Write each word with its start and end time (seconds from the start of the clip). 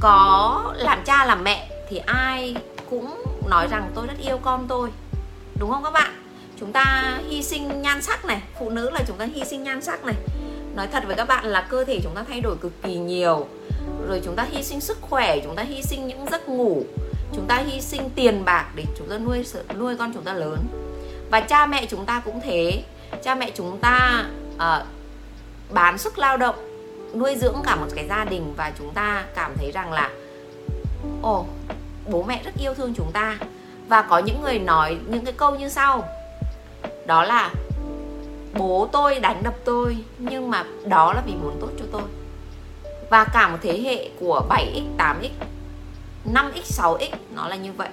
có 0.00 0.74
làm 0.76 1.04
cha 1.04 1.24
làm 1.24 1.44
mẹ 1.44 1.68
thì 1.88 1.96
ai 2.06 2.56
cũng 2.90 3.22
nói 3.50 3.66
rằng 3.70 3.90
tôi 3.94 4.06
rất 4.06 4.18
yêu 4.18 4.38
con 4.42 4.66
tôi. 4.68 4.90
Đúng 5.58 5.70
không 5.70 5.84
các 5.84 5.90
bạn? 5.90 6.10
Chúng 6.60 6.72
ta 6.72 7.18
hy 7.28 7.42
sinh 7.42 7.82
nhan 7.82 8.02
sắc 8.02 8.24
này 8.24 8.42
phụ 8.58 8.70
nữ 8.70 8.90
là 8.90 9.00
chúng 9.06 9.16
ta 9.16 9.24
hy 9.34 9.44
sinh 9.44 9.62
nhan 9.62 9.82
sắc 9.82 10.04
này. 10.04 10.14
Nói 10.74 10.86
thật 10.92 11.02
với 11.06 11.16
các 11.16 11.28
bạn 11.28 11.44
là 11.44 11.66
cơ 11.70 11.84
thể 11.84 12.00
chúng 12.02 12.14
ta 12.14 12.24
thay 12.28 12.40
đổi 12.40 12.56
cực 12.56 12.82
kỳ 12.82 12.94
nhiều. 12.94 13.46
Rồi 14.08 14.20
chúng 14.24 14.36
ta 14.36 14.46
hy 14.50 14.62
sinh 14.62 14.80
sức 14.80 14.98
khỏe 15.00 15.38
chúng 15.44 15.56
ta 15.56 15.62
hy 15.62 15.82
sinh 15.82 16.06
những 16.06 16.26
giấc 16.30 16.48
ngủ 16.48 16.82
chúng 17.34 17.46
ta 17.46 17.56
hy 17.56 17.80
sinh 17.80 18.10
tiền 18.14 18.44
bạc 18.44 18.66
để 18.74 18.84
chúng 18.98 19.08
ta 19.08 19.18
nuôi 19.18 19.44
nuôi 19.78 19.96
con 19.96 20.12
chúng 20.14 20.24
ta 20.24 20.32
lớn. 20.32 20.58
Và 21.30 21.40
cha 21.40 21.66
mẹ 21.66 21.86
chúng 21.86 22.06
ta 22.06 22.22
cũng 22.24 22.40
thế. 22.40 22.82
Cha 23.24 23.34
mẹ 23.34 23.50
chúng 23.54 23.78
ta 23.78 24.24
uh, 24.56 24.86
bán 25.70 25.98
sức 25.98 26.18
lao 26.18 26.36
động 26.36 26.67
nuôi 27.14 27.36
dưỡng 27.36 27.56
cả 27.64 27.76
một 27.76 27.86
cái 27.94 28.06
gia 28.08 28.24
đình 28.24 28.54
và 28.56 28.72
chúng 28.78 28.94
ta 28.94 29.24
cảm 29.34 29.52
thấy 29.56 29.70
rằng 29.70 29.92
là, 29.92 30.10
ồ, 31.22 31.46
bố 32.10 32.22
mẹ 32.22 32.42
rất 32.44 32.54
yêu 32.60 32.74
thương 32.74 32.94
chúng 32.96 33.12
ta. 33.12 33.38
Và 33.88 34.02
có 34.02 34.18
những 34.18 34.42
người 34.42 34.58
nói 34.58 34.98
những 35.08 35.24
cái 35.24 35.34
câu 35.36 35.54
như 35.54 35.68
sau. 35.68 36.08
Đó 37.06 37.24
là, 37.24 37.50
bố 38.54 38.88
tôi 38.92 39.20
đánh 39.20 39.42
đập 39.42 39.54
tôi, 39.64 39.96
nhưng 40.18 40.50
mà 40.50 40.64
đó 40.84 41.12
là 41.12 41.22
vì 41.26 41.32
muốn 41.32 41.56
tốt 41.60 41.70
cho 41.78 41.84
tôi. 41.92 42.02
Và 43.10 43.24
cả 43.24 43.48
một 43.48 43.58
thế 43.62 43.80
hệ 43.80 44.10
của 44.20 44.46
7x 44.48 44.82
8x 44.98 45.28
5x 46.32 46.62
6x 46.62 47.10
nó 47.34 47.48
là 47.48 47.56
như 47.56 47.72
vậy. 47.72 47.88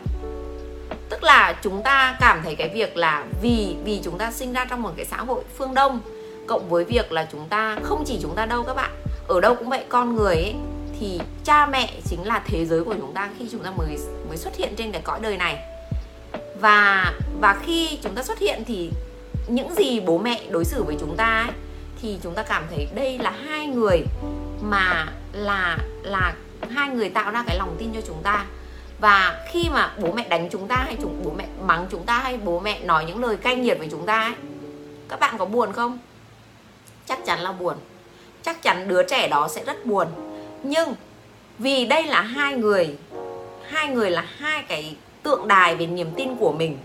Tức 1.09 1.23
là 1.23 1.55
chúng 1.61 1.83
ta 1.83 2.17
cảm 2.19 2.41
thấy 2.43 2.55
cái 2.55 2.69
việc 2.69 2.97
là 2.97 3.25
vì 3.41 3.75
vì 3.83 4.01
chúng 4.03 4.17
ta 4.17 4.31
sinh 4.31 4.53
ra 4.53 4.65
trong 4.65 4.81
một 4.81 4.91
cái 4.95 5.05
xã 5.05 5.17
hội 5.17 5.43
phương 5.57 5.73
đông, 5.73 5.99
cộng 6.47 6.69
với 6.69 6.83
việc 6.83 7.11
là 7.11 7.27
chúng 7.31 7.47
ta 7.49 7.77
không 7.83 8.03
chỉ 8.05 8.19
chúng 8.21 8.35
ta 8.35 8.45
đâu 8.45 8.63
các 8.63 8.75
bạn 8.75 8.91
ở 9.27 9.41
đâu 9.41 9.55
cũng 9.55 9.69
vậy 9.69 9.85
con 9.89 10.15
người 10.15 10.35
ấy 10.35 10.55
thì 10.99 11.19
cha 11.43 11.65
mẹ 11.65 11.93
chính 12.09 12.27
là 12.27 12.43
thế 12.47 12.65
giới 12.65 12.83
của 12.83 12.93
chúng 12.93 13.13
ta 13.13 13.29
khi 13.39 13.47
chúng 13.51 13.63
ta 13.63 13.71
mới 13.71 13.97
mới 14.27 14.37
xuất 14.37 14.55
hiện 14.55 14.73
trên 14.77 14.91
cái 14.91 15.01
cõi 15.01 15.19
đời 15.21 15.37
này. 15.37 15.59
Và 16.59 17.13
và 17.41 17.59
khi 17.65 17.99
chúng 18.03 18.15
ta 18.15 18.23
xuất 18.23 18.39
hiện 18.39 18.63
thì 18.67 18.91
những 19.47 19.75
gì 19.75 19.99
bố 19.99 20.17
mẹ 20.17 20.43
đối 20.49 20.65
xử 20.65 20.83
với 20.83 20.95
chúng 20.99 21.15
ta 21.15 21.43
ấy, 21.47 21.55
thì 22.01 22.17
chúng 22.23 22.33
ta 22.33 22.43
cảm 22.43 22.63
thấy 22.69 22.87
đây 22.95 23.17
là 23.17 23.31
hai 23.31 23.67
người 23.67 24.03
mà 24.61 25.07
là 25.33 25.77
là 26.03 26.35
hai 26.69 26.89
người 26.89 27.09
tạo 27.09 27.31
ra 27.31 27.43
cái 27.47 27.57
lòng 27.57 27.75
tin 27.79 27.93
cho 27.93 28.01
chúng 28.07 28.21
ta. 28.23 28.45
Và 28.99 29.45
khi 29.51 29.69
mà 29.69 29.93
bố 29.99 30.11
mẹ 30.11 30.29
đánh 30.29 30.49
chúng 30.51 30.67
ta 30.67 30.75
hay 30.75 30.97
chúng 31.01 31.21
bố 31.23 31.31
mẹ 31.37 31.47
mắng 31.61 31.87
chúng 31.91 32.03
ta 32.03 32.19
hay 32.19 32.37
bố 32.37 32.59
mẹ 32.59 32.79
nói 32.83 33.05
những 33.05 33.23
lời 33.23 33.37
cay 33.37 33.55
nghiệt 33.55 33.77
với 33.79 33.87
chúng 33.91 34.05
ta 34.05 34.21
ấy 34.21 34.33
các 35.09 35.19
bạn 35.19 35.37
có 35.37 35.45
buồn 35.45 35.73
không? 35.73 35.99
Chắc 37.05 37.25
chắn 37.25 37.39
là 37.39 37.51
buồn 37.51 37.75
chắc 38.45 38.61
chắn 38.61 38.87
đứa 38.87 39.03
trẻ 39.03 39.27
đó 39.27 39.47
sẽ 39.47 39.63
rất 39.63 39.85
buồn. 39.85 40.07
Nhưng 40.63 40.93
vì 41.59 41.85
đây 41.85 42.03
là 42.03 42.21
hai 42.21 42.53
người 42.53 42.95
hai 43.69 43.87
người 43.87 44.11
là 44.11 44.25
hai 44.37 44.63
cái 44.67 44.95
tượng 45.23 45.47
đài 45.47 45.75
về 45.75 45.85
niềm 45.85 46.11
tin 46.15 46.35
của 46.35 46.51
mình, 46.51 46.77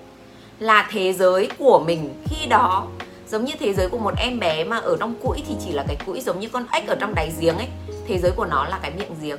là 0.58 0.88
thế 0.90 1.12
giới 1.12 1.48
của 1.58 1.82
mình. 1.86 2.22
Khi 2.24 2.46
đó, 2.46 2.86
giống 3.28 3.44
như 3.44 3.52
thế 3.60 3.72
giới 3.72 3.88
của 3.88 3.98
một 3.98 4.14
em 4.16 4.40
bé 4.40 4.64
mà 4.64 4.78
ở 4.78 4.96
trong 5.00 5.14
cũi 5.22 5.42
thì 5.48 5.54
chỉ 5.64 5.72
là 5.72 5.84
cái 5.86 5.96
cũi 6.06 6.20
giống 6.20 6.40
như 6.40 6.48
con 6.48 6.66
ếch 6.72 6.86
ở 6.86 6.96
trong 7.00 7.14
đáy 7.14 7.32
giếng 7.40 7.56
ấy. 7.58 7.68
Thế 8.06 8.18
giới 8.18 8.30
của 8.30 8.46
nó 8.46 8.64
là 8.64 8.78
cái 8.82 8.90
miệng 8.90 9.14
giếng. 9.22 9.38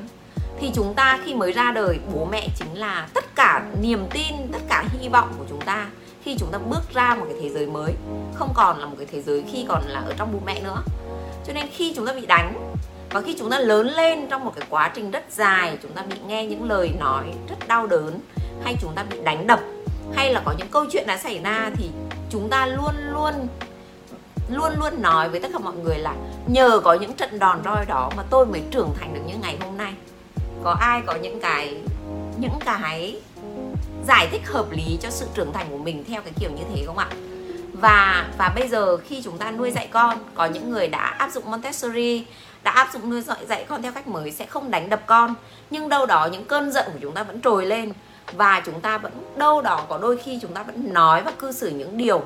Thì 0.59 0.71
chúng 0.73 0.93
ta 0.93 1.19
khi 1.25 1.33
mới 1.33 1.51
ra 1.51 1.71
đời, 1.71 1.99
bố 2.13 2.27
mẹ 2.31 2.47
chính 2.55 2.79
là 2.79 3.07
tất 3.13 3.35
cả 3.35 3.65
niềm 3.81 4.05
tin, 4.13 4.33
tất 4.51 4.59
cả 4.69 4.85
hy 4.99 5.09
vọng 5.09 5.33
của 5.37 5.45
chúng 5.49 5.61
ta 5.61 5.87
khi 6.23 6.35
chúng 6.39 6.51
ta 6.51 6.57
bước 6.57 6.93
ra 6.93 7.15
một 7.19 7.25
cái 7.29 7.37
thế 7.41 7.49
giới 7.49 7.65
mới. 7.65 7.93
Không 8.33 8.53
còn 8.55 8.79
là 8.79 8.85
một 8.85 8.95
cái 8.97 9.07
thế 9.11 9.21
giới 9.21 9.43
khi 9.51 9.65
còn 9.67 9.83
là 9.87 9.99
ở 9.99 10.13
trong 10.17 10.29
bố 10.33 10.39
mẹ 10.45 10.61
nữa 10.61 10.83
cho 11.47 11.53
nên 11.53 11.65
khi 11.71 11.93
chúng 11.95 12.05
ta 12.05 12.13
bị 12.13 12.25
đánh 12.25 12.73
và 13.09 13.21
khi 13.21 13.35
chúng 13.39 13.49
ta 13.49 13.59
lớn 13.59 13.87
lên 13.87 14.27
trong 14.29 14.45
một 14.45 14.51
cái 14.55 14.65
quá 14.69 14.91
trình 14.95 15.11
rất 15.11 15.23
dài, 15.31 15.77
chúng 15.81 15.91
ta 15.91 16.01
bị 16.01 16.15
nghe 16.27 16.45
những 16.45 16.69
lời 16.69 16.91
nói 16.99 17.23
rất 17.49 17.67
đau 17.67 17.87
đớn 17.87 18.19
hay 18.63 18.75
chúng 18.81 18.93
ta 18.95 19.03
bị 19.03 19.17
đánh 19.23 19.47
đập 19.47 19.59
hay 20.13 20.33
là 20.33 20.41
có 20.45 20.53
những 20.57 20.67
câu 20.71 20.85
chuyện 20.91 21.07
đã 21.07 21.17
xảy 21.17 21.39
ra 21.43 21.69
thì 21.75 21.89
chúng 22.29 22.49
ta 22.49 22.65
luôn 22.65 22.95
luôn 23.11 23.33
luôn 24.49 24.73
luôn 24.79 25.01
nói 25.01 25.29
với 25.29 25.39
tất 25.39 25.49
cả 25.53 25.59
mọi 25.59 25.73
người 25.83 25.97
là 25.97 26.15
nhờ 26.47 26.81
có 26.83 26.93
những 26.93 27.13
trận 27.13 27.39
đòn 27.39 27.61
roi 27.65 27.85
đó 27.85 28.11
mà 28.17 28.23
tôi 28.29 28.45
mới 28.45 28.61
trưởng 28.71 28.89
thành 28.99 29.13
được 29.13 29.21
như 29.27 29.33
ngày 29.41 29.57
hôm 29.61 29.77
nay. 29.77 29.93
Có 30.63 30.71
ai 30.81 31.01
có 31.05 31.15
những 31.15 31.39
cái 31.39 31.77
những 32.37 32.59
cái 32.65 33.21
giải 34.07 34.27
thích 34.31 34.41
hợp 34.45 34.71
lý 34.71 34.97
cho 35.01 35.09
sự 35.09 35.27
trưởng 35.33 35.53
thành 35.53 35.65
của 35.69 35.77
mình 35.77 36.03
theo 36.07 36.21
cái 36.21 36.33
kiểu 36.39 36.49
như 36.51 36.63
thế 36.75 36.83
không 36.85 36.97
ạ? 36.97 37.09
Và 37.81 38.25
và 38.37 38.51
bây 38.55 38.67
giờ 38.67 38.97
khi 38.97 39.21
chúng 39.21 39.37
ta 39.37 39.51
nuôi 39.51 39.71
dạy 39.71 39.87
con 39.91 40.17
có 40.35 40.45
những 40.45 40.69
người 40.69 40.87
đã 40.87 40.99
áp 40.99 41.31
dụng 41.31 41.51
Montessori 41.51 42.25
đã 42.63 42.71
áp 42.71 42.89
dụng 42.93 43.09
nuôi 43.09 43.21
dạy, 43.21 43.45
dạy 43.45 43.65
con 43.69 43.81
theo 43.81 43.91
cách 43.91 44.07
mới 44.07 44.31
sẽ 44.31 44.45
không 44.45 44.71
đánh 44.71 44.89
đập 44.89 45.01
con. 45.05 45.33
Nhưng 45.69 45.89
đâu 45.89 46.05
đó 46.05 46.29
những 46.31 46.45
cơn 46.45 46.71
giận 46.71 46.85
của 46.93 46.99
chúng 47.01 47.13
ta 47.13 47.23
vẫn 47.23 47.41
trồi 47.41 47.65
lên. 47.65 47.93
Và 48.33 48.61
chúng 48.65 48.81
ta 48.81 48.97
vẫn 48.97 49.11
đâu 49.35 49.61
đó 49.61 49.85
có 49.89 49.97
đôi 49.97 50.17
khi 50.17 50.39
chúng 50.41 50.53
ta 50.53 50.63
vẫn 50.63 50.93
nói 50.93 51.21
và 51.21 51.31
cư 51.31 51.51
xử 51.51 51.69
những 51.69 51.97
điều 51.97 52.23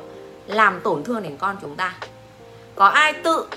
làm 0.47 0.81
tổn 0.81 1.03
thương 1.03 1.23
đến 1.23 1.37
con 1.37 1.55
chúng 1.61 1.75
ta. 1.75 1.93
Có 2.75 2.85
ai 2.85 3.13
tự 3.13 3.47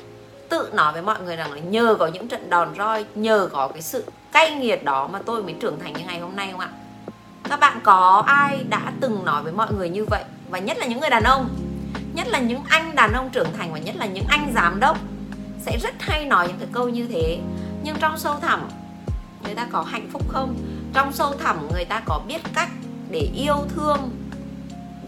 tự 0.48 0.70
nói 0.72 0.92
với 0.92 1.02
mọi 1.02 1.20
người 1.20 1.36
rằng 1.36 1.52
là 1.52 1.58
nhờ 1.58 1.96
có 1.98 2.06
những 2.06 2.28
trận 2.28 2.50
đòn 2.50 2.68
roi 2.78 3.04
nhờ 3.14 3.48
có 3.52 3.68
cái 3.68 3.82
sự 3.82 4.04
cay 4.32 4.50
nghiệt 4.50 4.84
đó 4.84 5.08
mà 5.12 5.18
tôi 5.26 5.42
mới 5.42 5.54
trưởng 5.60 5.80
thành 5.80 5.92
như 5.92 6.04
ngày 6.06 6.20
hôm 6.20 6.36
nay 6.36 6.48
không 6.52 6.60
ạ? 6.60 6.68
Các 7.48 7.60
bạn 7.60 7.80
có 7.84 8.24
ai 8.26 8.64
đã 8.68 8.92
từng 9.00 9.24
nói 9.24 9.42
với 9.42 9.52
mọi 9.52 9.68
người 9.78 9.88
như 9.88 10.04
vậy? 10.04 10.24
Và 10.50 10.58
nhất 10.58 10.78
là 10.78 10.86
những 10.86 11.00
người 11.00 11.10
đàn 11.10 11.22
ông 11.22 11.48
nhất 12.18 12.28
là 12.28 12.38
những 12.38 12.62
anh 12.68 12.94
đàn 12.94 13.12
ông 13.12 13.30
trưởng 13.30 13.52
thành 13.58 13.72
và 13.72 13.78
nhất 13.78 13.96
là 13.96 14.06
những 14.06 14.24
anh 14.28 14.52
giám 14.54 14.80
đốc 14.80 14.98
sẽ 15.60 15.78
rất 15.78 15.94
hay 15.98 16.24
nói 16.24 16.48
những 16.48 16.58
cái 16.58 16.68
câu 16.72 16.88
như 16.88 17.06
thế. 17.06 17.38
Nhưng 17.82 17.96
trong 18.00 18.18
sâu 18.18 18.34
thẳm, 18.40 18.68
người 19.44 19.54
ta 19.54 19.66
có 19.72 19.82
hạnh 19.82 20.08
phúc 20.12 20.22
không? 20.28 20.56
Trong 20.94 21.12
sâu 21.12 21.34
thẳm, 21.34 21.68
người 21.72 21.84
ta 21.84 22.02
có 22.06 22.20
biết 22.28 22.40
cách 22.54 22.68
để 23.10 23.30
yêu 23.34 23.56
thương 23.68 24.10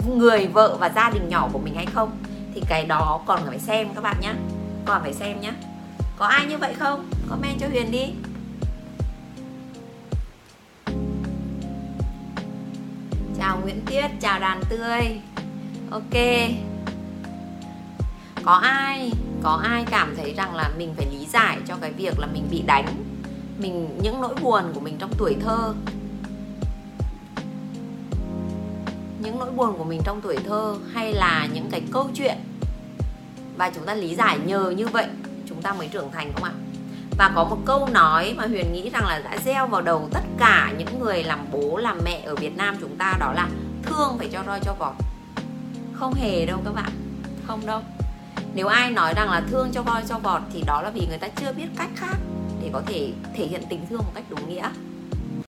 người 0.06 0.47
vợ 0.47 0.76
và 0.81 0.91
gia 0.94 1.10
đình 1.10 1.28
nhỏ 1.28 1.49
của 1.53 1.59
mình 1.59 1.75
hay 1.75 1.87
không? 1.87 2.10
Thì 2.54 2.62
cái 2.69 2.84
đó 2.84 3.20
còn 3.26 3.41
phải 3.47 3.59
xem 3.59 3.88
các 3.94 4.00
bạn 4.00 4.16
nhé 4.20 4.32
còn 4.87 5.03
phải 5.03 5.15
xem 5.15 5.41
nhé 5.41 5.53
có 6.19 6.26
ai 6.26 6.47
như 6.47 6.59
vậy 6.59 6.75
không? 6.75 7.10
Comment 7.31 7.60
cho 7.60 7.69
huyền 7.69 7.91
đi. 7.91 8.12
Chào 13.38 13.60
nguyễn 13.62 13.81
tiết 13.87 14.06
chào 14.20 14.41
đàn 14.41 14.60
tươi. 14.70 15.20
Ok 15.91 16.15
có 18.42 18.52
ai 18.52 19.12
có 19.42 19.60
ai 19.64 19.84
cảm 19.90 20.14
thấy 20.16 20.34
rằng 20.34 20.54
là 20.54 20.70
mình 20.78 20.94
phải 20.96 21.06
lý 21.10 21.26
giải 21.26 21.58
cho 21.68 21.76
cái 21.80 21.92
việc 21.92 22.18
là 22.18 22.26
mình 22.26 22.48
bị 22.50 22.62
đánh, 22.66 22.86
mình, 23.58 23.98
những 24.02 24.20
nỗi 24.20 24.34
buồn 24.42 24.64
của 24.74 24.80
mình 24.80 24.96
trong 24.98 25.10
tuổi 25.18 25.36
thơ? 25.44 25.74
Những 29.22 29.38
nỗi 29.38 29.50
buồn 29.50 29.78
của 29.78 29.84
mình 29.84 30.00
trong 30.04 30.20
tuổi 30.20 30.36
thơ 30.36 30.76
hay 30.92 31.12
là 31.12 31.48
những 31.54 31.68
cái 31.70 31.82
câu 31.92 32.10
chuyện? 32.14 32.36
Và 33.56 33.70
chúng 33.70 33.84
ta 33.86 33.94
lý 33.94 34.14
giải 34.14 34.38
nhờ 34.44 34.70
như 34.70 34.86
vậy, 34.86 35.06
chúng 35.48 35.62
ta 35.62 35.72
mới 35.72 35.88
trưởng 35.88 36.12
thành 36.12 36.32
không 36.34 36.44
ạ? 36.44 36.52
Và 37.18 37.32
có 37.34 37.44
một 37.44 37.58
câu 37.64 37.88
nói 37.92 38.34
mà 38.36 38.46
huyền 38.46 38.72
nghĩ 38.72 38.90
rằng 38.90 39.06
là 39.06 39.18
đã 39.18 39.38
gieo 39.44 39.66
vào 39.66 39.82
đầu 39.82 40.08
tất 40.12 40.22
cả 40.38 40.72
những 40.78 41.00
người 41.00 41.24
làm 41.24 41.38
bố, 41.52 41.76
làm 41.76 41.98
mẹ 42.04 42.22
ở 42.26 42.34
việt 42.34 42.56
nam 42.56 42.76
chúng 42.80 42.96
ta, 42.96 43.16
đó 43.20 43.32
là 43.32 43.48
thương 43.82 44.18
phải 44.18 44.28
cho 44.32 44.42
roi 44.46 44.60
cho 44.60 44.74
vọt. 44.78 44.94
Không 45.92 46.14
hề 46.14 46.46
đâu 46.46 46.58
các 46.64 46.74
bạn, 46.74 46.90
không 47.46 47.66
đâu 47.66 47.80
nếu 48.55 48.66
ai 48.66 48.91
nói 48.91 49.15
rằng 49.16 49.31
là 49.31 49.43
thương 49.50 49.71
cho 49.72 49.83
voi, 49.83 50.03
cho 50.09 50.19
vọt 50.19 50.43
thì 50.53 50.62
đó 50.66 50.83
là 50.83 50.91
vì 50.91 51.06
người 51.09 51.19
ta 51.19 51.28
chưa 51.28 51.53
biết 51.53 51.66
cách 51.77 51.91
khác 51.97 52.16
để 52.62 52.71
có 52.72 52.83
thể 52.87 53.12
thể 53.37 53.47
hiện 53.47 53.62
tình 53.69 53.87
thương 53.91 53.99
một 53.99 54.12
cách 54.15 54.25
đúng 54.31 54.49
nghĩa. 54.49 54.69